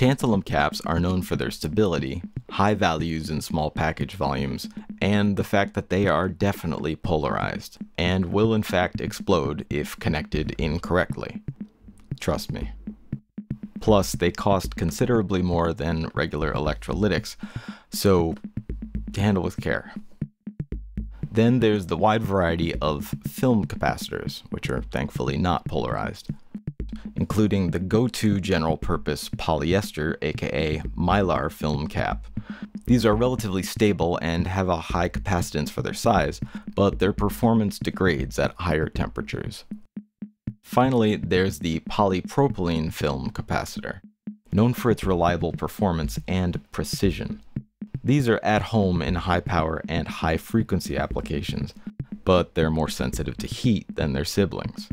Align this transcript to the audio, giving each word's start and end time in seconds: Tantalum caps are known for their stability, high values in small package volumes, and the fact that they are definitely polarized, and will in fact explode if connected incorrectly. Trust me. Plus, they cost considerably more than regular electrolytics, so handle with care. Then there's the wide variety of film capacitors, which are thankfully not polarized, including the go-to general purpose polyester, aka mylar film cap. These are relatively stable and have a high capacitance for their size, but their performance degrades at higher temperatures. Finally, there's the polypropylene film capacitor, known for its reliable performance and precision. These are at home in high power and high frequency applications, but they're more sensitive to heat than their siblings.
Tantalum 0.00 0.42
caps 0.42 0.80
are 0.86 0.98
known 0.98 1.20
for 1.20 1.36
their 1.36 1.50
stability, 1.50 2.22
high 2.52 2.72
values 2.72 3.28
in 3.28 3.42
small 3.42 3.70
package 3.70 4.14
volumes, 4.14 4.66
and 5.02 5.36
the 5.36 5.44
fact 5.44 5.74
that 5.74 5.90
they 5.90 6.06
are 6.06 6.26
definitely 6.26 6.96
polarized, 6.96 7.76
and 7.98 8.32
will 8.32 8.54
in 8.54 8.62
fact 8.62 9.02
explode 9.02 9.66
if 9.68 9.98
connected 9.98 10.52
incorrectly. 10.52 11.42
Trust 12.18 12.50
me. 12.50 12.70
Plus, 13.80 14.12
they 14.12 14.30
cost 14.30 14.74
considerably 14.74 15.42
more 15.42 15.74
than 15.74 16.10
regular 16.14 16.50
electrolytics, 16.54 17.36
so 17.90 18.36
handle 19.14 19.42
with 19.42 19.60
care. 19.60 19.92
Then 21.30 21.60
there's 21.60 21.88
the 21.88 21.98
wide 21.98 22.22
variety 22.22 22.74
of 22.76 23.14
film 23.28 23.66
capacitors, 23.66 24.44
which 24.48 24.70
are 24.70 24.80
thankfully 24.80 25.36
not 25.36 25.66
polarized, 25.66 26.30
including 27.16 27.70
the 27.70 27.78
go-to 27.78 28.40
general 28.40 28.76
purpose 28.76 29.28
polyester, 29.30 30.16
aka 30.22 30.78
mylar 30.96 31.50
film 31.50 31.86
cap. 31.86 32.26
These 32.86 33.06
are 33.06 33.14
relatively 33.14 33.62
stable 33.62 34.18
and 34.20 34.46
have 34.46 34.68
a 34.68 34.76
high 34.76 35.08
capacitance 35.08 35.70
for 35.70 35.82
their 35.82 35.94
size, 35.94 36.40
but 36.74 36.98
their 36.98 37.12
performance 37.12 37.78
degrades 37.78 38.38
at 38.38 38.54
higher 38.58 38.88
temperatures. 38.88 39.64
Finally, 40.62 41.16
there's 41.16 41.58
the 41.60 41.80
polypropylene 41.80 42.92
film 42.92 43.30
capacitor, 43.30 44.00
known 44.52 44.74
for 44.74 44.90
its 44.90 45.04
reliable 45.04 45.52
performance 45.52 46.18
and 46.26 46.60
precision. 46.72 47.40
These 48.02 48.28
are 48.28 48.40
at 48.42 48.62
home 48.62 49.02
in 49.02 49.14
high 49.16 49.40
power 49.40 49.82
and 49.88 50.08
high 50.08 50.36
frequency 50.36 50.96
applications, 50.96 51.74
but 52.24 52.54
they're 52.54 52.70
more 52.70 52.88
sensitive 52.88 53.36
to 53.38 53.46
heat 53.46 53.94
than 53.94 54.12
their 54.12 54.24
siblings. 54.24 54.88